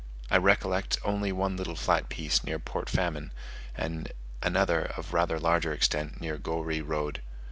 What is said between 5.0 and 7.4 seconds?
rather larger extent near Goeree Road.